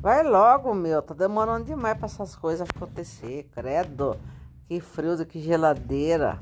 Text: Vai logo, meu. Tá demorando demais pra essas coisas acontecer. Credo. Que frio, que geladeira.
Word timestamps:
Vai 0.00 0.22
logo, 0.22 0.72
meu. 0.74 1.02
Tá 1.02 1.12
demorando 1.12 1.64
demais 1.64 1.96
pra 1.96 2.06
essas 2.06 2.36
coisas 2.36 2.68
acontecer. 2.74 3.48
Credo. 3.52 4.16
Que 4.64 4.80
frio, 4.80 5.26
que 5.26 5.40
geladeira. 5.40 6.38